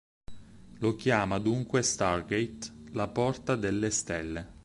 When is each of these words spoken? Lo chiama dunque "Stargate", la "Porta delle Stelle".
Lo 0.79 0.95
chiama 0.95 1.37
dunque 1.37 1.83
"Stargate", 1.83 2.85
la 2.93 3.07
"Porta 3.07 3.55
delle 3.55 3.91
Stelle". 3.91 4.47